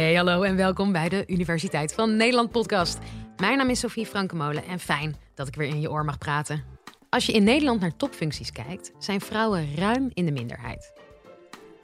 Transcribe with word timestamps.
Hey, 0.00 0.14
hallo 0.14 0.42
en 0.42 0.56
welkom 0.56 0.92
bij 0.92 1.08
de 1.08 1.24
Universiteit 1.26 1.94
van 1.94 2.16
Nederland 2.16 2.50
podcast. 2.50 2.98
Mijn 3.36 3.56
naam 3.56 3.70
is 3.70 3.80
Sofie 3.80 4.06
Frankenmolen 4.06 4.64
en 4.64 4.78
fijn 4.78 5.16
dat 5.34 5.48
ik 5.48 5.54
weer 5.54 5.68
in 5.68 5.80
je 5.80 5.90
oor 5.90 6.04
mag 6.04 6.18
praten. 6.18 6.64
Als 7.08 7.26
je 7.26 7.32
in 7.32 7.44
Nederland 7.44 7.80
naar 7.80 7.96
topfuncties 7.96 8.52
kijkt, 8.52 8.92
zijn 8.98 9.20
vrouwen 9.20 9.76
ruim 9.76 10.10
in 10.14 10.24
de 10.24 10.32
minderheid. 10.32 10.92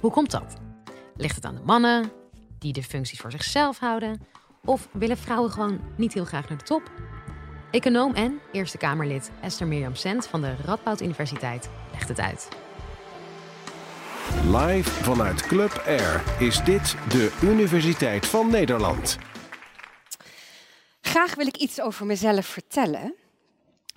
Hoe 0.01 0.11
komt 0.11 0.31
dat? 0.31 0.57
Ligt 1.17 1.35
het 1.35 1.45
aan 1.45 1.55
de 1.55 1.61
mannen, 1.65 2.13
die 2.59 2.73
de 2.73 2.83
functies 2.83 3.21
voor 3.21 3.31
zichzelf 3.31 3.79
houden? 3.79 4.21
Of 4.65 4.89
willen 4.93 5.19
vrouwen 5.19 5.51
gewoon 5.51 5.81
niet 5.97 6.15
heel 6.15 6.25
graag 6.25 6.49
naar 6.49 6.59
de 6.59 6.65
top? 6.65 6.91
Econoom 7.71 8.15
en 8.15 8.41
Eerste 8.53 8.79
Kamerlid 8.79 9.31
Esther 9.41 9.67
Mirjam 9.67 9.95
Sent 9.95 10.27
van 10.27 10.41
de 10.41 10.55
Radboud 10.65 11.01
Universiteit 11.01 11.71
legt 11.93 12.09
het 12.09 12.21
uit. 12.21 12.49
Live 14.55 14.91
vanuit 14.91 15.43
Club 15.43 15.83
Air 15.87 16.23
is 16.39 16.63
dit 16.65 16.95
de 17.09 17.39
Universiteit 17.43 18.27
van 18.27 18.51
Nederland. 18.51 19.19
Graag 21.01 21.35
wil 21.35 21.47
ik 21.47 21.57
iets 21.57 21.81
over 21.81 22.07
mezelf 22.07 22.47
vertellen. 22.47 23.15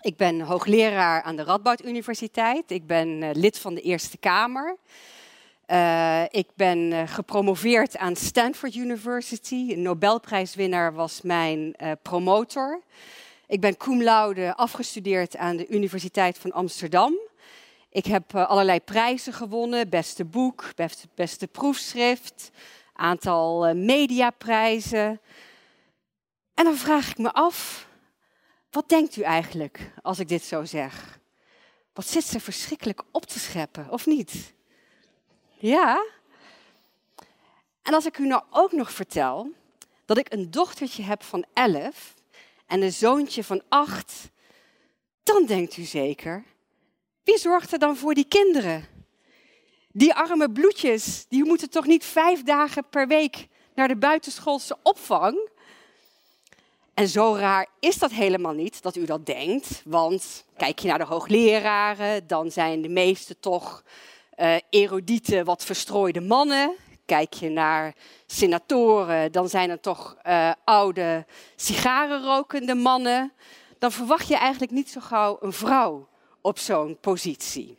Ik 0.01 0.17
ben 0.17 0.41
hoogleraar 0.41 1.21
aan 1.21 1.35
de 1.35 1.43
Radboud 1.43 1.85
Universiteit. 1.85 2.71
Ik 2.71 2.87
ben 2.87 3.07
uh, 3.07 3.29
lid 3.33 3.59
van 3.59 3.73
de 3.73 3.81
Eerste 3.81 4.17
Kamer. 4.17 4.77
Uh, 5.67 6.23
ik 6.29 6.47
ben 6.55 6.77
uh, 6.77 7.01
gepromoveerd 7.05 7.97
aan 7.97 8.15
Stanford 8.15 8.75
University. 8.75 9.65
Een 9.69 9.81
Nobelprijswinnaar 9.81 10.93
was 10.93 11.21
mijn 11.21 11.75
promotor. 12.01 12.81
Ik 13.47 13.61
ben 13.61 13.77
cum 13.77 14.03
laude 14.03 14.55
afgestudeerd 14.55 15.37
aan 15.37 15.55
de 15.57 15.67
Universiteit 15.67 16.37
van 16.37 16.51
Amsterdam. 16.51 17.28
Ik 17.89 18.05
heb 18.05 18.33
uh, 18.33 18.47
allerlei 18.47 18.79
prijzen 18.79 19.33
gewonnen, 19.33 19.89
beste 19.89 20.25
boek, 20.25 20.71
beste, 21.15 21.47
proefschrift, 21.47 22.51
aantal 22.93 23.69
uh, 23.69 23.75
mediaprijzen. 23.75 25.21
En 26.53 26.63
dan 26.63 26.75
vraag 26.75 27.09
ik 27.09 27.17
me 27.17 27.31
af, 27.33 27.87
wat 28.71 28.89
denkt 28.89 29.15
u 29.15 29.21
eigenlijk 29.21 29.91
als 30.01 30.19
ik 30.19 30.27
dit 30.27 30.43
zo 30.43 30.65
zeg? 30.65 31.19
Wat 31.93 32.07
zit 32.07 32.23
ze 32.23 32.39
verschrikkelijk 32.39 33.01
op 33.11 33.25
te 33.25 33.39
scheppen, 33.39 33.89
of 33.89 34.05
niet? 34.05 34.53
Ja? 35.57 36.05
En 37.81 37.93
als 37.93 38.05
ik 38.05 38.17
u 38.17 38.27
nou 38.27 38.43
ook 38.49 38.71
nog 38.71 38.91
vertel 38.91 39.51
dat 40.05 40.17
ik 40.17 40.33
een 40.33 40.51
dochtertje 40.51 41.03
heb 41.03 41.23
van 41.23 41.45
elf 41.53 42.13
en 42.65 42.81
een 42.81 42.93
zoontje 42.93 43.43
van 43.43 43.61
acht, 43.69 44.29
dan 45.23 45.45
denkt 45.45 45.77
u 45.77 45.83
zeker, 45.83 46.43
wie 47.29 47.37
zorgt 47.37 47.71
er 47.71 47.79
dan 47.79 47.97
voor 47.97 48.13
die 48.13 48.27
kinderen? 48.27 48.85
Die 49.91 50.13
arme 50.13 50.51
bloedjes, 50.51 51.25
die 51.27 51.45
moeten 51.45 51.69
toch 51.69 51.85
niet 51.85 52.05
vijf 52.05 52.43
dagen 52.43 52.83
per 52.89 53.07
week 53.07 53.47
naar 53.75 53.87
de 53.87 53.95
buitenschoolse 53.95 54.77
opvang? 54.83 55.49
En 56.93 57.07
zo 57.07 57.35
raar 57.35 57.67
is 57.79 57.97
dat 57.97 58.11
helemaal 58.11 58.53
niet 58.53 58.81
dat 58.81 58.95
u 58.95 59.05
dat 59.05 59.25
denkt. 59.25 59.81
Want 59.85 60.45
kijk 60.57 60.79
je 60.79 60.87
naar 60.87 60.97
de 60.97 61.05
hoogleraren, 61.05 62.27
dan 62.27 62.51
zijn 62.51 62.81
de 62.81 62.89
meeste 62.89 63.39
toch 63.39 63.83
uh, 64.39 64.55
erudite, 64.69 65.43
wat 65.43 65.65
verstrooide 65.65 66.21
mannen. 66.21 66.75
Kijk 67.05 67.33
je 67.33 67.49
naar 67.49 67.95
senatoren, 68.25 69.31
dan 69.31 69.49
zijn 69.49 69.69
er 69.69 69.79
toch 69.79 70.17
uh, 70.27 70.51
oude 70.63 71.25
sigarenrokende 71.55 72.75
mannen. 72.75 73.33
Dan 73.79 73.91
verwacht 73.91 74.27
je 74.27 74.37
eigenlijk 74.37 74.71
niet 74.71 74.89
zo 74.89 74.99
gauw 74.99 75.37
een 75.41 75.53
vrouw 75.53 76.07
op 76.41 76.59
zo'n 76.59 76.97
positie. 76.99 77.77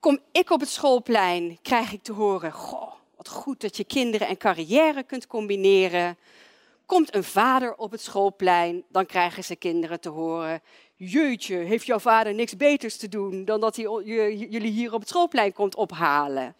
Kom 0.00 0.18
ik 0.32 0.50
op 0.50 0.60
het 0.60 0.68
schoolplein, 0.68 1.58
krijg 1.62 1.92
ik 1.92 2.02
te 2.02 2.12
horen: 2.12 2.52
Goh, 2.52 2.92
wat 3.16 3.28
goed 3.28 3.60
dat 3.60 3.76
je 3.76 3.84
kinderen 3.84 4.28
en 4.28 4.36
carrière 4.36 5.02
kunt 5.02 5.26
combineren. 5.26 6.16
Komt 6.86 7.14
een 7.14 7.24
vader 7.24 7.74
op 7.74 7.90
het 7.90 8.00
schoolplein, 8.00 8.84
dan 8.88 9.06
krijgen 9.06 9.44
ze 9.44 9.56
kinderen 9.56 10.00
te 10.00 10.08
horen: 10.08 10.62
Jeetje, 10.96 11.56
heeft 11.56 11.86
jouw 11.86 11.98
vader 11.98 12.34
niks 12.34 12.56
beters 12.56 12.96
te 12.96 13.08
doen 13.08 13.44
dan 13.44 13.60
dat 13.60 13.76
hij 13.76 13.84
jullie 13.84 14.72
hier 14.72 14.92
op 14.92 15.00
het 15.00 15.08
schoolplein 15.08 15.52
komt 15.52 15.74
ophalen? 15.74 16.54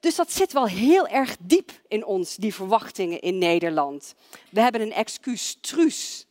Dus 0.00 0.14
dat 0.14 0.32
zit 0.32 0.52
wel 0.52 0.66
heel 0.66 1.08
erg 1.08 1.36
diep 1.40 1.70
in 1.88 2.04
ons, 2.04 2.36
die 2.36 2.54
verwachtingen 2.54 3.20
in 3.20 3.38
Nederland. 3.38 4.14
We 4.50 4.60
hebben 4.60 4.80
een 4.80 4.92
excuus 4.92 5.58
truus, 5.60 6.26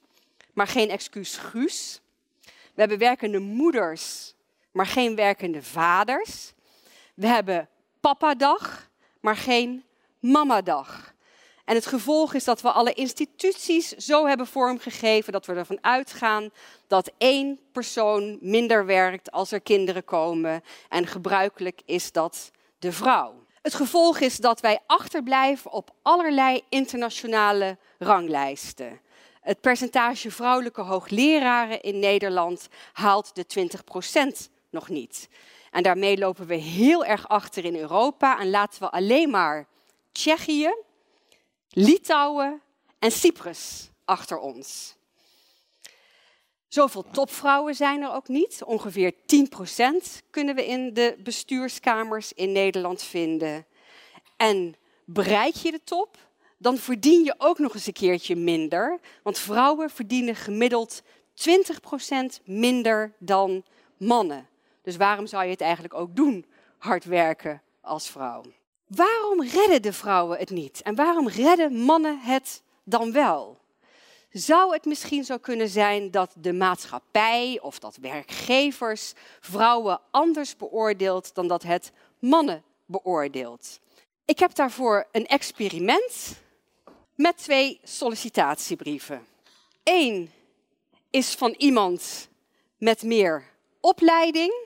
maar 0.54 0.68
geen 0.68 0.90
excuus 0.90 1.38
guus. 1.38 2.02
We 2.78 2.84
hebben 2.84 3.00
werkende 3.00 3.40
moeders, 3.40 4.34
maar 4.72 4.86
geen 4.86 5.16
werkende 5.16 5.64
vaders. 5.64 6.54
We 7.16 7.28
hebben 7.28 7.70
papadag, 8.00 8.90
maar 9.20 9.36
geen 9.36 9.84
mamadag. 10.20 11.14
En 11.66 11.76
het 11.76 11.86
gevolg 11.86 12.34
is 12.34 12.44
dat 12.44 12.62
we 12.62 12.72
alle 12.72 12.94
instituties 12.94 13.90
zo 13.90 14.26
hebben 14.26 14.48
vormgegeven 14.48 15.34
dat 15.34 15.46
we 15.46 15.54
ervan 15.54 15.78
uitgaan 15.82 16.50
dat 16.88 17.12
één 17.18 17.60
persoon 17.72 18.38
minder 18.42 18.86
werkt 18.86 19.32
als 19.32 19.52
er 19.52 19.62
kinderen 19.62 20.06
komen. 20.06 20.64
En 20.90 21.08
gebruikelijk 21.08 21.82
is 21.86 22.12
dat 22.12 22.52
de 22.80 22.92
vrouw. 22.92 23.46
Het 23.62 23.74
gevolg 23.74 24.20
is 24.20 24.38
dat 24.38 24.60
wij 24.60 24.80
achterblijven 24.88 25.72
op 25.72 25.92
allerlei 26.02 26.62
internationale 26.70 27.78
ranglijsten. 27.98 29.00
Het 29.48 29.62
percentage 29.62 30.32
vrouwelijke 30.32 30.82
hoogleraren 30.82 31.82
in 31.82 32.00
Nederland 32.00 32.68
haalt 32.94 33.36
de 33.36 33.70
20% 34.48 34.52
nog 34.70 34.90
niet. 34.90 35.30
En 35.72 35.84
daarmee 35.84 36.18
lopen 36.18 36.46
we 36.46 36.56
heel 36.56 37.06
erg 37.06 37.28
achter 37.28 37.66
in 37.66 37.76
Europa 37.76 38.40
en 38.40 38.50
laten 38.50 38.80
we 38.80 38.90
alleen 38.90 39.30
maar 39.30 39.68
Tsjechië, 40.12 40.76
Litouwen 41.70 42.62
en 43.00 43.12
Cyprus 43.12 43.90
achter 44.06 44.40
ons. 44.40 44.96
Zoveel 46.68 47.06
topvrouwen 47.12 47.76
zijn 47.76 48.02
er 48.02 48.14
ook 48.14 48.28
niet. 48.28 48.64
Ongeveer 48.64 49.14
10% 49.14 49.16
kunnen 50.30 50.56
we 50.56 50.66
in 50.66 50.94
de 50.94 51.16
bestuurskamers 51.20 52.34
in 52.34 52.52
Nederland 52.52 53.04
vinden. 53.04 53.66
En 54.38 54.76
bereik 55.06 55.56
je 55.56 55.72
de 55.72 55.84
top, 55.84 56.18
dan 56.58 56.78
verdien 56.78 57.24
je 57.24 57.36
ook 57.38 57.60
nog 57.60 57.74
eens 57.74 57.88
een 57.88 57.94
keertje 57.94 58.36
minder. 58.36 59.00
Want 59.24 59.38
vrouwen 59.38 59.90
verdienen 59.90 60.36
gemiddeld 60.36 61.02
20% 61.34 62.44
minder 62.44 63.14
dan 63.20 63.64
mannen. 63.98 64.48
Dus 64.82 64.98
waarom 64.98 65.28
zou 65.28 65.44
je 65.44 65.52
het 65.52 65.62
eigenlijk 65.62 65.94
ook 65.94 66.16
doen, 66.16 66.46
hard 66.78 67.06
werken 67.06 67.62
als 67.82 68.10
vrouw? 68.10 68.44
Waarom 68.88 69.44
redden 69.44 69.82
de 69.82 69.94
vrouwen 69.94 70.38
het 70.38 70.50
niet? 70.50 70.82
En 70.82 70.96
waarom 70.96 71.28
redden 71.28 71.78
mannen 71.78 72.20
het 72.20 72.62
dan 72.84 73.12
wel? 73.12 73.58
Zou 74.30 74.74
het 74.74 74.86
misschien 74.86 75.24
zo 75.24 75.38
kunnen 75.38 75.70
zijn 75.70 76.12
dat 76.12 76.34
de 76.38 76.54
maatschappij 76.54 77.60
of 77.62 77.80
dat 77.80 77.98
werkgevers 78.02 79.14
vrouwen 79.40 80.00
anders 80.12 80.56
beoordeelt 80.56 81.36
dan 81.36 81.48
dat 81.48 81.64
het 81.64 81.92
mannen 82.20 82.64
beoordeelt? 82.86 83.80
Ik 84.26 84.40
heb 84.40 84.56
daarvoor 84.56 85.08
een 85.12 85.26
experiment 85.26 86.42
met 87.18 87.38
twee 87.38 87.80
sollicitatiebrieven. 87.84 89.28
Eén 89.84 90.32
is 91.10 91.34
van 91.34 91.56
iemand 91.58 92.30
met 92.78 93.04
meer 93.04 93.50
opleiding 93.80 94.66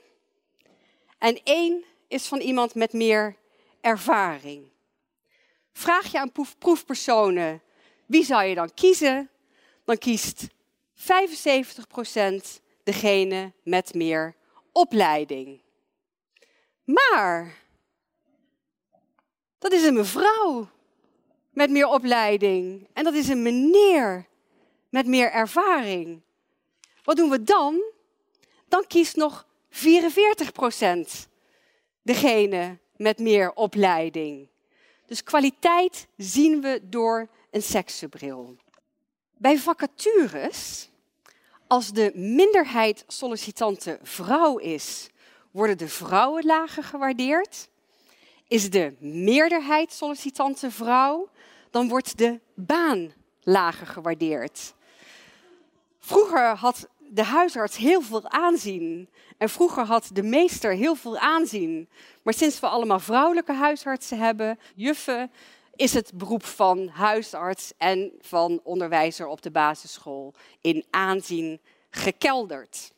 en 1.18 1.40
één 1.44 1.84
is 2.08 2.26
van 2.26 2.40
iemand 2.40 2.74
met 2.74 2.92
meer 2.92 3.36
ervaring. 3.80 4.70
Vraag 5.72 6.12
je 6.12 6.18
aan 6.18 6.32
proefpersonen 6.58 7.62
wie 8.06 8.24
zou 8.24 8.44
je 8.44 8.54
dan 8.54 8.74
kiezen, 8.74 9.30
dan 9.84 9.98
kiest 9.98 10.46
75% 10.94 11.04
degene 12.82 13.52
met 13.62 13.94
meer 13.94 14.34
opleiding. 14.72 15.60
Maar 16.84 17.54
dat 19.58 19.72
is 19.72 19.82
een 19.82 19.94
mevrouw 19.94 20.68
met 21.52 21.70
meer 21.70 21.86
opleiding. 21.86 22.88
En 22.92 23.04
dat 23.04 23.14
is 23.14 23.28
een 23.28 23.42
meneer 23.42 24.26
met 24.88 25.06
meer 25.06 25.30
ervaring. 25.30 26.20
Wat 27.04 27.16
doen 27.16 27.30
we 27.30 27.42
dan? 27.42 27.82
Dan 28.68 28.86
kiest 28.86 29.16
nog 29.16 29.46
44 29.70 30.52
procent 30.52 31.28
degene 32.02 32.78
met 32.96 33.18
meer 33.18 33.52
opleiding. 33.52 34.48
Dus 35.06 35.22
kwaliteit 35.22 36.06
zien 36.16 36.60
we 36.60 36.80
door 36.82 37.28
een 37.50 37.62
seksenbril. 37.62 38.56
Bij 39.36 39.58
vacatures, 39.58 40.88
als 41.66 41.92
de 41.92 42.10
minderheid 42.14 43.04
sollicitante 43.06 43.98
vrouw 44.02 44.58
is, 44.58 45.10
worden 45.50 45.78
de 45.78 45.88
vrouwen 45.88 46.46
lager 46.46 46.84
gewaardeerd. 46.84 47.68
Is 48.48 48.70
de 48.70 48.94
meerderheid 48.98 49.92
sollicitante 49.92 50.70
vrouw, 50.70 51.28
dan 51.72 51.88
wordt 51.88 52.18
de 52.18 52.40
baan 52.54 53.12
lager 53.42 53.86
gewaardeerd. 53.86 54.74
Vroeger 55.98 56.56
had 56.56 56.88
de 56.98 57.22
huisarts 57.22 57.76
heel 57.76 58.02
veel 58.02 58.28
aanzien. 58.28 59.08
En 59.38 59.48
vroeger 59.48 59.84
had 59.84 60.10
de 60.12 60.22
meester 60.22 60.72
heel 60.72 60.94
veel 60.94 61.18
aanzien. 61.18 61.88
Maar 62.22 62.34
sinds 62.34 62.60
we 62.60 62.66
allemaal 62.66 63.00
vrouwelijke 63.00 63.52
huisartsen 63.52 64.18
hebben, 64.18 64.58
juffen, 64.74 65.30
is 65.76 65.94
het 65.94 66.12
beroep 66.14 66.44
van 66.44 66.88
huisarts 66.88 67.72
en 67.78 68.12
van 68.20 68.60
onderwijzer 68.62 69.26
op 69.26 69.42
de 69.42 69.50
basisschool 69.50 70.34
in 70.60 70.84
aanzien 70.90 71.60
gekelderd. 71.90 72.92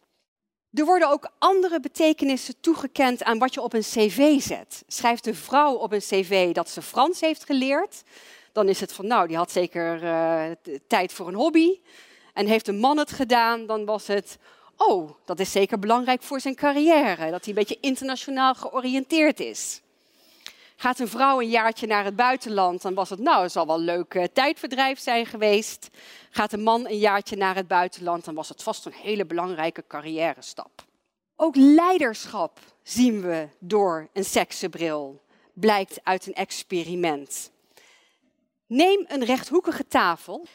Er 0.72 0.84
worden 0.84 1.10
ook 1.10 1.30
andere 1.38 1.80
betekenissen 1.80 2.60
toegekend 2.60 3.22
aan 3.24 3.38
wat 3.38 3.54
je 3.54 3.60
op 3.60 3.72
een 3.72 3.80
cv 3.80 4.40
zet. 4.40 4.84
Schrijft 4.86 5.26
een 5.26 5.34
vrouw 5.34 5.74
op 5.74 5.92
een 5.92 5.98
cv 5.98 6.52
dat 6.52 6.68
ze 6.68 6.82
Frans 6.82 7.20
heeft 7.20 7.44
geleerd, 7.44 8.02
dan 8.54 8.68
is 8.68 8.80
het 8.80 8.92
van, 8.92 9.06
nou, 9.06 9.28
die 9.28 9.36
had 9.36 9.50
zeker 9.50 10.02
uh, 10.02 10.44
tijd 10.86 11.12
voor 11.12 11.28
een 11.28 11.34
hobby. 11.34 11.80
En 12.32 12.46
heeft 12.46 12.68
een 12.68 12.78
man 12.78 12.98
het 12.98 13.12
gedaan, 13.12 13.66
dan 13.66 13.84
was 13.84 14.06
het, 14.06 14.38
oh, 14.76 15.10
dat 15.24 15.40
is 15.40 15.52
zeker 15.52 15.78
belangrijk 15.78 16.22
voor 16.22 16.40
zijn 16.40 16.54
carrière, 16.54 17.30
dat 17.30 17.44
hij 17.44 17.48
een 17.48 17.54
beetje 17.54 17.78
internationaal 17.80 18.54
georiënteerd 18.54 19.40
is. 19.40 19.80
Gaat 20.76 20.98
een 20.98 21.08
vrouw 21.08 21.40
een 21.40 21.48
jaartje 21.48 21.86
naar 21.86 22.04
het 22.04 22.16
buitenland, 22.16 22.82
dan 22.82 22.94
was 22.94 23.10
het, 23.10 23.18
nou, 23.18 23.48
zal 23.48 23.66
wel 23.66 23.76
een 23.76 23.84
leuk 23.84 24.14
uh, 24.14 24.24
tijdverdrijf 24.32 24.98
zijn 24.98 25.26
geweest. 25.26 25.88
Gaat 26.30 26.52
een 26.52 26.62
man 26.62 26.88
een 26.88 26.98
jaartje 26.98 27.36
naar 27.36 27.54
het 27.54 27.68
buitenland, 27.68 28.24
dan 28.24 28.34
was 28.34 28.48
het 28.48 28.62
vast 28.62 28.86
een 28.86 28.92
hele 28.92 29.26
belangrijke 29.26 29.84
carrière 29.88 30.42
stap. 30.42 30.84
Ook 31.36 31.56
leiderschap 31.56 32.58
zien 32.82 33.20
we 33.20 33.48
door 33.58 34.08
een 34.12 34.24
seksenbril, 34.24 35.22
blijkt 35.52 36.00
uit 36.02 36.26
een 36.26 36.34
experiment. 36.34 37.52
Neem 38.66 39.04
een 39.08 39.24
rechthoekige 39.24 39.86
tafel. 39.86 40.46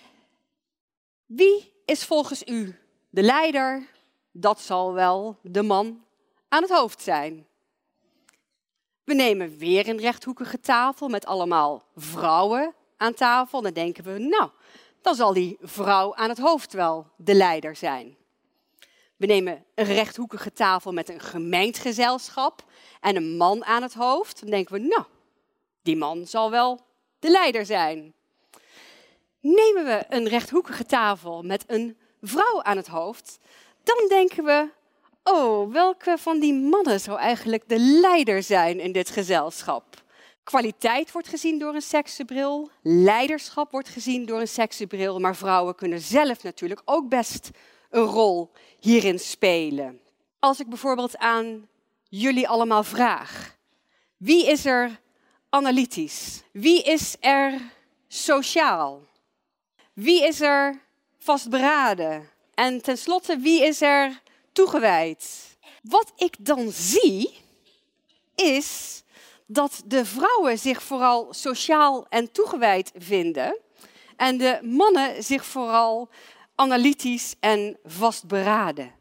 Wie 1.26 1.74
is 1.86 2.06
volgens 2.06 2.44
u 2.46 2.76
de 3.10 3.22
leider? 3.22 3.88
Dat 4.32 4.60
zal 4.60 4.94
wel 4.94 5.38
de 5.42 5.62
man 5.62 6.04
aan 6.48 6.62
het 6.62 6.72
hoofd 6.72 7.02
zijn. 7.02 7.48
We 9.04 9.14
nemen 9.14 9.58
weer 9.58 9.90
een 9.90 9.98
rechthoekige 9.98 10.60
tafel 10.60 11.08
met 11.08 11.26
allemaal 11.26 11.84
vrouwen 11.96 12.74
aan 12.98 13.14
tafel. 13.14 13.62
Dan 13.62 13.74
denken 13.74 14.04
we, 14.04 14.20
nou, 14.20 14.50
dan 15.02 15.16
zal 15.16 15.34
die 15.34 15.58
vrouw 15.62 16.16
aan 16.16 16.30
het 16.30 16.38
hoofd 16.38 16.74
wel 16.74 17.08
de 17.16 17.34
leider 17.34 17.76
zijn. 17.76 18.18
We 19.16 19.26
nemen 19.26 19.66
een 19.76 19.86
rechthoekige 19.86 20.52
tafel 20.52 20.92
met 20.92 21.10
een 21.10 21.20
gemengd 21.20 21.78
gezelschap 21.78 22.64
en 23.00 23.16
een 23.16 23.38
man 23.38 23.66
aan 23.66 23.82
het 23.82 23.94
hoofd. 23.94 24.40
Dan 24.40 24.50
denken 24.50 24.74
we, 24.74 24.80
nou, 24.80 25.04
die 25.82 25.98
man 25.98 26.28
zal 26.28 26.52
wel 26.52 26.88
de 27.20 27.30
leider 27.30 27.66
zijn. 27.66 28.14
Nemen 29.40 29.86
we 29.86 30.06
een 30.10 30.28
rechthoekige 30.28 30.86
tafel 30.86 31.44
met 31.44 31.64
een 31.68 31.98
vrouw 32.22 32.62
aan 32.64 32.78
het 32.78 32.88
hoofd, 32.88 33.40
dan 33.84 34.06
denken 34.08 34.44
we, 34.44 34.70
oh, 35.24 35.72
welke 35.74 36.18
van 36.18 36.40
die 36.40 36.54
mannen 36.54 37.00
zou 37.00 37.20
eigenlijk 37.20 37.70
de 37.70 37.80
leider 37.80 38.44
zijn 38.44 38.80
in 38.80 38.92
dit 38.92 39.10
gezelschap? 39.10 40.04
Kwaliteit 40.44 41.12
wordt 41.12 41.28
gezien 41.28 41.60
door 41.60 41.76
een 41.76 41.82
seksenbril, 41.82 42.70
leiderschap 42.82 43.72
wordt 43.72 43.90
gezien 43.90 44.26
door 44.26 44.40
een 44.40 44.48
seksenbril, 44.48 45.20
maar 45.20 45.36
vrouwen 45.36 45.76
kunnen 45.76 46.00
zelf 46.00 46.44
natuurlijk 46.44 46.82
ook 46.86 47.10
best 47.10 47.50
een 47.90 48.04
rol 48.04 48.52
hierin 48.80 49.20
spelen. 49.20 50.00
Als 50.40 50.60
ik 50.60 50.70
bijvoorbeeld 50.70 51.18
aan 51.18 51.68
jullie 52.04 52.48
allemaal 52.48 52.84
vraag, 52.84 53.58
wie 54.18 54.48
is 54.48 54.66
er 54.66 55.00
analytisch? 55.50 56.42
Wie 56.52 56.84
is 56.84 57.16
er 57.20 57.62
sociaal? 58.08 59.02
Wie 59.94 60.28
is 60.28 60.42
er 60.42 60.82
vastberaden? 61.20 62.30
En 62.54 62.82
tenslotte, 62.82 63.38
wie 63.38 63.64
is 63.64 63.82
er 63.82 64.22
toegewijd? 64.52 65.58
Wat 65.82 66.12
ik 66.16 66.36
dan 66.40 66.72
zie, 66.72 67.38
is 68.36 69.04
dat 69.46 69.82
de 69.86 70.06
vrouwen 70.06 70.60
zich 70.60 70.84
vooral 70.84 71.34
sociaal 71.34 72.06
en 72.10 72.32
toegewijd 72.32 72.92
vinden 72.98 73.58
en 74.16 74.38
de 74.38 74.60
mannen 74.62 75.24
zich 75.24 75.46
vooral 75.46 76.10
analytisch 76.56 77.36
en 77.40 77.78
vastberaden. 77.84 78.99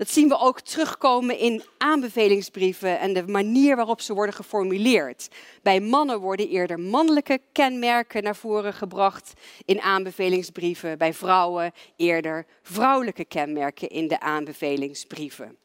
Dat 0.00 0.10
zien 0.10 0.28
we 0.28 0.38
ook 0.38 0.60
terugkomen 0.60 1.38
in 1.38 1.62
aanbevelingsbrieven 1.78 2.98
en 2.98 3.12
de 3.12 3.26
manier 3.26 3.76
waarop 3.76 4.00
ze 4.00 4.14
worden 4.14 4.34
geformuleerd. 4.34 5.28
Bij 5.62 5.80
mannen 5.80 6.20
worden 6.20 6.48
eerder 6.48 6.78
mannelijke 6.78 7.40
kenmerken 7.52 8.22
naar 8.22 8.36
voren 8.36 8.72
gebracht 8.72 9.32
in 9.64 9.80
aanbevelingsbrieven. 9.80 10.98
Bij 10.98 11.14
vrouwen 11.14 11.72
eerder 11.96 12.46
vrouwelijke 12.62 13.24
kenmerken 13.24 13.88
in 13.88 14.08
de 14.08 14.20
aanbevelingsbrieven. 14.20 15.56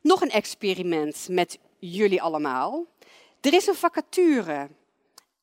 Nog 0.00 0.20
een 0.20 0.30
experiment 0.30 1.26
met 1.30 1.58
jullie 1.78 2.22
allemaal. 2.22 2.86
Er 3.40 3.54
is 3.54 3.66
een 3.66 3.74
vacature. 3.74 4.68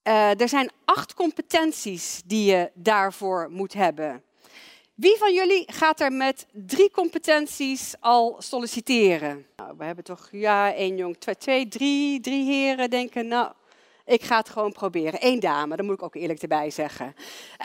Uh, 0.04 0.42
er 0.42 0.50
zijn 0.50 0.72
acht 0.86 1.14
competenties 1.14 2.22
die 2.26 2.52
je 2.52 2.72
daarvoor 2.74 3.48
moet 3.52 3.74
hebben. 3.74 4.24
Wie 4.98 5.18
van 5.18 5.34
jullie 5.34 5.64
gaat 5.72 6.00
er 6.00 6.12
met 6.12 6.46
drie 6.52 6.92
competenties 6.92 7.96
al 8.00 8.36
solliciteren? 8.40 9.46
Nou, 9.56 9.74
we 9.78 9.84
hebben 9.84 10.04
toch, 10.04 10.30
ja, 10.32 10.74
één 10.74 10.98
jong, 10.98 11.18
twee, 11.18 11.38
twee, 11.38 11.68
drie, 11.68 12.20
drie 12.20 12.44
heren 12.46 12.90
denken, 12.90 13.28
nou, 13.28 13.52
ik 14.06 14.24
ga 14.24 14.38
het 14.38 14.50
gewoon 14.50 14.72
proberen. 14.72 15.26
Eén 15.26 15.40
dame, 15.40 15.76
dat 15.76 15.86
moet 15.86 15.96
ik 15.96 16.04
ook 16.04 16.16
eerlijk 16.16 16.42
erbij 16.42 16.70
zeggen. 16.70 17.16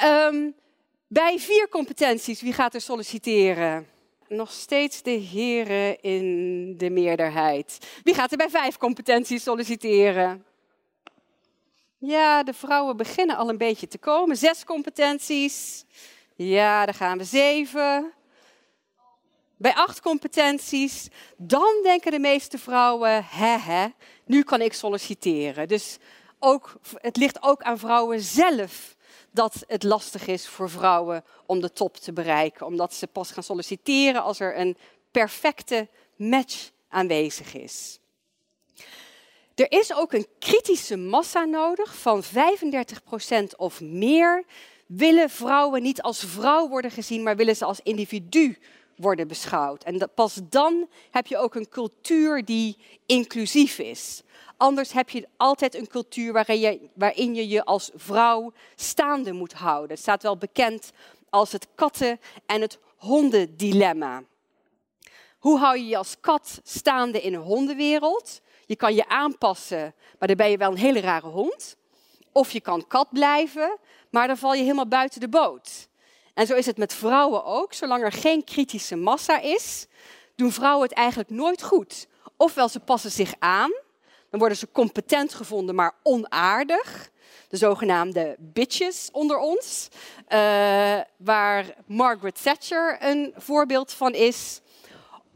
Um, 0.04 0.54
bij 1.06 1.38
vier 1.38 1.68
competenties, 1.68 2.40
wie 2.42 2.52
gaat 2.52 2.74
er 2.74 2.80
solliciteren? 2.80 3.86
Nog 4.28 4.50
steeds 4.50 5.02
de 5.02 5.10
heren 5.10 6.00
in 6.00 6.76
de 6.76 6.90
meerderheid. 6.90 7.78
Wie 8.02 8.14
gaat 8.14 8.30
er 8.30 8.36
bij 8.36 8.50
vijf 8.50 8.76
competenties 8.76 9.42
solliciteren? 9.42 10.44
Ja, 11.98 12.42
de 12.42 12.54
vrouwen 12.54 12.96
beginnen 12.96 13.36
al 13.36 13.48
een 13.48 13.58
beetje 13.58 13.88
te 13.88 13.98
komen. 13.98 14.36
Zes 14.36 14.64
competenties. 14.64 15.84
Ja, 16.48 16.84
daar 16.84 16.94
gaan 16.94 17.18
we 17.18 17.24
zeven. 17.24 18.12
Bij 19.56 19.74
acht 19.74 20.00
competenties, 20.00 21.08
dan 21.36 21.80
denken 21.82 22.10
de 22.10 22.18
meeste 22.18 22.58
vrouwen, 22.58 23.24
hè, 23.24 23.56
hè, 23.58 23.86
nu 24.24 24.42
kan 24.42 24.60
ik 24.60 24.72
solliciteren. 24.72 25.68
Dus 25.68 25.98
ook, 26.38 26.74
het 26.94 27.16
ligt 27.16 27.42
ook 27.42 27.62
aan 27.62 27.78
vrouwen 27.78 28.20
zelf 28.20 28.96
dat 29.30 29.64
het 29.66 29.82
lastig 29.82 30.26
is 30.26 30.48
voor 30.48 30.70
vrouwen 30.70 31.24
om 31.46 31.60
de 31.60 31.72
top 31.72 31.96
te 31.96 32.12
bereiken. 32.12 32.66
Omdat 32.66 32.94
ze 32.94 33.06
pas 33.06 33.30
gaan 33.30 33.42
solliciteren 33.42 34.22
als 34.22 34.40
er 34.40 34.58
een 34.58 34.76
perfecte 35.10 35.88
match 36.16 36.70
aanwezig 36.88 37.54
is. 37.54 37.98
Er 39.54 39.72
is 39.72 39.94
ook 39.94 40.12
een 40.12 40.26
kritische 40.38 40.96
massa 40.96 41.44
nodig 41.44 41.94
van 41.94 42.22
35% 42.22 42.26
of 43.56 43.80
meer 43.80 44.44
willen 44.96 45.30
vrouwen 45.30 45.82
niet 45.82 46.02
als 46.02 46.24
vrouw 46.24 46.68
worden 46.68 46.90
gezien, 46.90 47.22
maar 47.22 47.36
willen 47.36 47.56
ze 47.56 47.64
als 47.64 47.80
individu 47.82 48.58
worden 48.96 49.28
beschouwd. 49.28 49.84
En 49.84 50.10
pas 50.14 50.40
dan 50.48 50.88
heb 51.10 51.26
je 51.26 51.38
ook 51.38 51.54
een 51.54 51.68
cultuur 51.68 52.44
die 52.44 52.76
inclusief 53.06 53.78
is. 53.78 54.22
Anders 54.56 54.92
heb 54.92 55.10
je 55.10 55.28
altijd 55.36 55.74
een 55.74 55.86
cultuur 55.86 56.32
waarin 56.32 56.60
je, 56.60 56.88
waarin 56.94 57.34
je 57.34 57.48
je 57.48 57.64
als 57.64 57.90
vrouw 57.94 58.52
staande 58.76 59.32
moet 59.32 59.52
houden. 59.52 59.90
Het 59.90 59.98
staat 59.98 60.22
wel 60.22 60.36
bekend 60.36 60.90
als 61.30 61.52
het 61.52 61.66
katten- 61.74 62.20
en 62.46 62.60
het 62.60 62.78
hondendilemma. 62.96 64.22
Hoe 65.38 65.58
hou 65.58 65.78
je 65.78 65.86
je 65.86 65.96
als 65.96 66.16
kat 66.20 66.60
staande 66.62 67.20
in 67.20 67.34
een 67.34 67.40
hondenwereld? 67.40 68.40
Je 68.66 68.76
kan 68.76 68.94
je 68.94 69.08
aanpassen, 69.08 69.94
maar 70.18 70.28
dan 70.28 70.36
ben 70.36 70.50
je 70.50 70.56
wel 70.56 70.70
een 70.70 70.76
hele 70.76 71.00
rare 71.00 71.26
hond. 71.26 71.76
Of 72.32 72.50
je 72.50 72.60
kan 72.60 72.86
kat 72.86 73.08
blijven, 73.10 73.78
maar 74.12 74.26
dan 74.26 74.36
val 74.36 74.54
je 74.54 74.62
helemaal 74.62 74.88
buiten 74.88 75.20
de 75.20 75.28
boot. 75.28 75.88
En 76.34 76.46
zo 76.46 76.54
is 76.54 76.66
het 76.66 76.76
met 76.76 76.94
vrouwen 76.94 77.44
ook. 77.44 77.72
Zolang 77.72 78.02
er 78.02 78.12
geen 78.12 78.44
kritische 78.44 78.96
massa 78.96 79.40
is, 79.40 79.86
doen 80.34 80.52
vrouwen 80.52 80.88
het 80.88 80.96
eigenlijk 80.96 81.30
nooit 81.30 81.62
goed. 81.62 82.06
Ofwel 82.36 82.68
ze 82.68 82.80
passen 82.80 83.10
zich 83.10 83.34
aan, 83.38 83.72
dan 84.30 84.40
worden 84.40 84.58
ze 84.58 84.72
competent 84.72 85.34
gevonden, 85.34 85.74
maar 85.74 85.94
onaardig. 86.02 87.10
De 87.48 87.56
zogenaamde 87.56 88.36
bitches 88.38 89.08
onder 89.12 89.38
ons, 89.38 89.88
uh, 90.28 91.00
waar 91.16 91.74
Margaret 91.86 92.42
Thatcher 92.42 92.96
een 93.00 93.32
voorbeeld 93.36 93.92
van 93.92 94.14
is. 94.14 94.60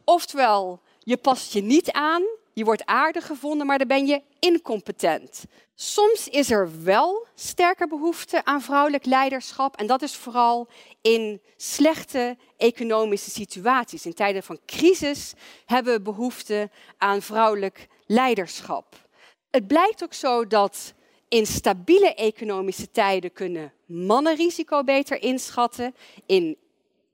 Oftewel, 0.04 0.80
je 0.98 1.16
past 1.16 1.52
je 1.52 1.62
niet 1.62 1.92
aan, 1.92 2.22
je 2.56 2.64
wordt 2.64 2.86
aardig 2.86 3.26
gevonden, 3.26 3.66
maar 3.66 3.78
dan 3.78 3.86
ben 3.86 4.06
je 4.06 4.22
incompetent. 4.38 5.44
Soms 5.74 6.28
is 6.28 6.50
er 6.50 6.84
wel 6.84 7.26
sterker 7.34 7.88
behoefte 7.88 8.44
aan 8.44 8.62
vrouwelijk 8.62 9.04
leiderschap. 9.04 9.76
En 9.76 9.86
dat 9.86 10.02
is 10.02 10.16
vooral 10.16 10.68
in 11.00 11.40
slechte 11.56 12.36
economische 12.56 13.30
situaties. 13.30 14.06
In 14.06 14.14
tijden 14.14 14.42
van 14.42 14.58
crisis 14.66 15.32
hebben 15.66 15.92
we 15.92 16.00
behoefte 16.00 16.70
aan 16.98 17.22
vrouwelijk 17.22 17.88
leiderschap. 18.06 19.08
Het 19.50 19.66
blijkt 19.66 20.02
ook 20.02 20.14
zo 20.14 20.46
dat 20.46 20.94
in 21.28 21.46
stabiele 21.46 22.14
economische 22.14 22.90
tijden 22.90 23.32
kunnen 23.32 23.72
mannen 23.86 24.36
risico 24.36 24.84
beter 24.84 25.22
inschatten. 25.22 25.94
In 26.26 26.56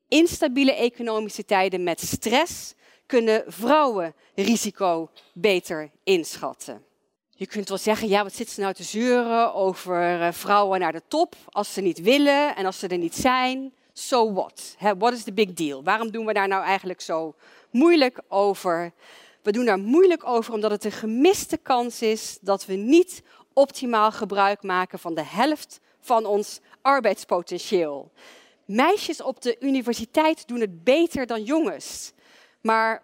instabiele 0.08 0.74
economische 0.74 1.44
tijden 1.44 1.82
met 1.82 2.00
stress 2.00 2.74
kunnen 3.12 3.44
vrouwen 3.46 4.14
risico 4.34 5.10
beter 5.32 5.90
inschatten. 6.04 6.84
Je 7.30 7.46
kunt 7.46 7.68
wel 7.68 7.78
zeggen, 7.78 8.08
ja, 8.08 8.22
wat 8.22 8.34
zit 8.34 8.50
ze 8.50 8.60
nou 8.60 8.74
te 8.74 8.82
zeuren 8.82 9.54
over 9.54 10.20
eh, 10.20 10.32
vrouwen 10.32 10.80
naar 10.80 10.92
de 10.92 11.02
top 11.08 11.34
als 11.48 11.72
ze 11.72 11.80
niet 11.80 12.00
willen 12.00 12.56
en 12.56 12.66
als 12.66 12.78
ze 12.78 12.88
er 12.88 12.98
niet 12.98 13.14
zijn? 13.14 13.72
So 13.92 14.32
what? 14.32 14.76
What 14.98 15.12
is 15.12 15.22
the 15.22 15.32
big 15.32 15.52
deal? 15.52 15.82
Waarom 15.82 16.10
doen 16.10 16.26
we 16.26 16.32
daar 16.32 16.48
nou 16.48 16.64
eigenlijk 16.64 17.00
zo 17.00 17.34
moeilijk 17.70 18.20
over? 18.28 18.92
We 19.42 19.52
doen 19.52 19.64
daar 19.64 19.78
moeilijk 19.78 20.24
over 20.26 20.52
omdat 20.52 20.70
het 20.70 20.84
een 20.84 20.92
gemiste 20.92 21.56
kans 21.56 22.02
is 22.02 22.38
dat 22.40 22.66
we 22.66 22.74
niet 22.74 23.22
optimaal 23.52 24.12
gebruik 24.12 24.62
maken 24.62 24.98
van 24.98 25.14
de 25.14 25.24
helft 25.24 25.80
van 26.00 26.26
ons 26.26 26.60
arbeidspotentieel. 26.82 28.10
Meisjes 28.64 29.22
op 29.22 29.42
de 29.42 29.56
universiteit 29.60 30.48
doen 30.48 30.60
het 30.60 30.84
beter 30.84 31.26
dan 31.26 31.42
jongens. 31.42 32.12
Maar 32.62 33.02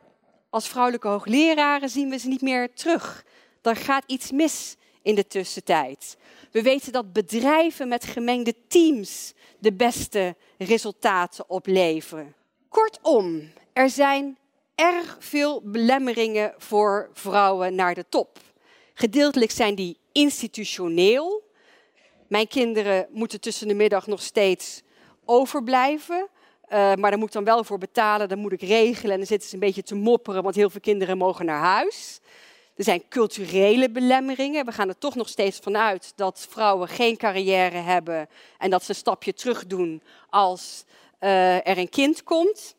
als 0.50 0.68
vrouwelijke 0.68 1.08
hoogleraren 1.08 1.88
zien 1.88 2.10
we 2.10 2.18
ze 2.18 2.28
niet 2.28 2.40
meer 2.40 2.74
terug. 2.74 3.24
Er 3.62 3.76
gaat 3.76 4.04
iets 4.06 4.30
mis 4.30 4.76
in 5.02 5.14
de 5.14 5.26
tussentijd. 5.26 6.16
We 6.50 6.62
weten 6.62 6.92
dat 6.92 7.12
bedrijven 7.12 7.88
met 7.88 8.04
gemengde 8.04 8.54
teams 8.68 9.32
de 9.58 9.72
beste 9.72 10.36
resultaten 10.58 11.50
opleveren. 11.50 12.34
Kortom, 12.68 13.52
er 13.72 13.90
zijn 13.90 14.38
erg 14.74 15.16
veel 15.20 15.62
belemmeringen 15.64 16.54
voor 16.56 17.10
vrouwen 17.12 17.74
naar 17.74 17.94
de 17.94 18.04
top. 18.08 18.38
Gedeeltelijk 18.94 19.50
zijn 19.50 19.74
die 19.74 19.98
institutioneel. 20.12 21.42
Mijn 22.28 22.48
kinderen 22.48 23.06
moeten 23.10 23.40
tussen 23.40 23.68
de 23.68 23.74
middag 23.74 24.06
nog 24.06 24.22
steeds 24.22 24.82
overblijven. 25.24 26.28
Uh, 26.72 26.75
maar 26.76 27.10
daar 27.10 27.18
moet 27.18 27.28
ik 27.28 27.34
dan 27.34 27.44
wel 27.44 27.64
voor 27.64 27.78
betalen, 27.78 28.28
dan 28.28 28.38
moet 28.38 28.52
ik 28.52 28.60
regelen. 28.60 29.12
En 29.12 29.18
dan 29.18 29.26
zitten 29.26 29.48
ze 29.48 29.54
een 29.54 29.60
beetje 29.60 29.82
te 29.82 29.94
mopperen, 29.94 30.42
want 30.42 30.54
heel 30.54 30.70
veel 30.70 30.80
kinderen 30.80 31.18
mogen 31.18 31.44
naar 31.44 31.60
huis. 31.60 32.20
Er 32.76 32.84
zijn 32.84 33.08
culturele 33.08 33.90
belemmeringen. 33.90 34.64
We 34.64 34.72
gaan 34.72 34.88
er 34.88 34.98
toch 34.98 35.14
nog 35.14 35.28
steeds 35.28 35.58
vanuit 35.58 36.12
dat 36.16 36.46
vrouwen 36.50 36.88
geen 36.88 37.16
carrière 37.16 37.76
hebben 37.76 38.28
en 38.58 38.70
dat 38.70 38.84
ze 38.84 38.90
een 38.90 38.96
stapje 38.96 39.34
terug 39.34 39.66
doen 39.66 40.02
als 40.30 40.84
uh, 41.20 41.68
er 41.68 41.78
een 41.78 41.88
kind 41.88 42.22
komt. 42.22 42.75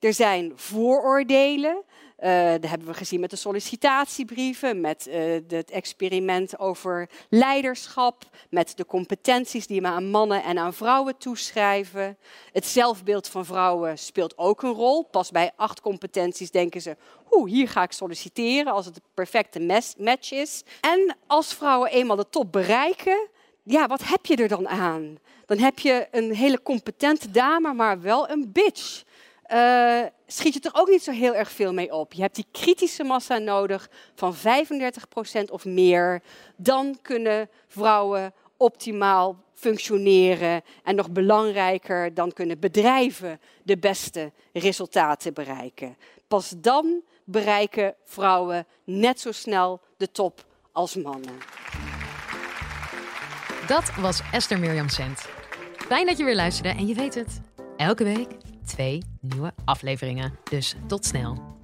Er 0.00 0.14
zijn 0.14 0.52
vooroordelen. 0.54 1.82
Uh, 2.22 2.50
dat 2.50 2.66
hebben 2.66 2.88
we 2.88 2.94
gezien 2.94 3.20
met 3.20 3.30
de 3.30 3.36
sollicitatiebrieven, 3.36 4.80
met 4.80 5.06
uh, 5.08 5.14
het 5.48 5.70
experiment 5.70 6.58
over 6.58 7.08
leiderschap, 7.28 8.24
met 8.50 8.76
de 8.76 8.86
competenties 8.86 9.66
die 9.66 9.80
we 9.80 9.86
aan 9.86 10.10
mannen 10.10 10.42
en 10.42 10.58
aan 10.58 10.74
vrouwen 10.74 11.16
toeschrijven. 11.16 12.18
Het 12.52 12.66
zelfbeeld 12.66 13.28
van 13.28 13.44
vrouwen 13.44 13.98
speelt 13.98 14.38
ook 14.38 14.62
een 14.62 14.72
rol. 14.72 15.02
Pas 15.02 15.30
bij 15.30 15.50
acht 15.56 15.80
competenties 15.80 16.50
denken 16.50 16.80
ze, 16.80 16.96
oeh, 17.30 17.50
hier 17.50 17.68
ga 17.68 17.82
ik 17.82 17.92
solliciteren 17.92 18.72
als 18.72 18.86
het 18.86 18.94
de 18.94 19.02
perfecte 19.14 19.60
match 19.98 20.32
is. 20.32 20.62
En 20.80 21.16
als 21.26 21.54
vrouwen 21.54 21.90
eenmaal 21.90 22.16
de 22.16 22.28
top 22.30 22.52
bereiken, 22.52 23.28
ja, 23.62 23.86
wat 23.86 24.04
heb 24.04 24.26
je 24.26 24.36
er 24.36 24.48
dan 24.48 24.68
aan? 24.68 25.18
Dan 25.46 25.58
heb 25.58 25.78
je 25.78 26.08
een 26.10 26.34
hele 26.34 26.62
competente 26.62 27.30
dame, 27.30 27.72
maar 27.72 28.00
wel 28.00 28.30
een 28.30 28.52
bitch 28.52 29.02
uh, 29.52 30.02
schiet 30.26 30.54
je 30.54 30.60
er 30.60 30.80
ook 30.80 30.88
niet 30.88 31.02
zo 31.02 31.10
heel 31.10 31.34
erg 31.34 31.50
veel 31.50 31.72
mee 31.72 31.92
op. 31.92 32.12
Je 32.12 32.20
hebt 32.20 32.34
die 32.34 32.46
kritische 32.50 33.04
massa 33.04 33.38
nodig 33.38 33.88
van 34.14 34.34
35% 34.34 34.38
of 35.50 35.64
meer. 35.64 36.22
Dan 36.56 36.98
kunnen 37.02 37.48
vrouwen 37.66 38.32
optimaal 38.56 39.42
functioneren. 39.54 40.62
En 40.82 40.94
nog 40.94 41.10
belangrijker, 41.10 42.14
dan 42.14 42.32
kunnen 42.32 42.58
bedrijven 42.58 43.40
de 43.62 43.78
beste 43.78 44.32
resultaten 44.52 45.34
bereiken. 45.34 45.96
Pas 46.28 46.54
dan 46.56 47.02
bereiken 47.24 47.94
vrouwen 48.04 48.66
net 48.84 49.20
zo 49.20 49.32
snel 49.32 49.80
de 49.96 50.10
top 50.10 50.44
als 50.72 50.94
mannen. 50.94 51.34
Dat 53.66 53.94
was 53.94 54.20
Esther 54.32 54.58
Mirjam 54.58 54.88
Sent. 54.88 55.20
Fijn 55.76 56.06
dat 56.06 56.18
je 56.18 56.24
weer 56.24 56.34
luisterde 56.34 56.78
en 56.78 56.86
je 56.86 56.94
weet 56.94 57.14
het. 57.14 57.40
Elke 57.76 58.04
week 58.04 58.28
twee 58.64 59.02
nieuwe 59.20 59.54
afleveringen. 59.64 60.38
Dus 60.50 60.74
tot 60.86 61.04
snel. 61.04 61.54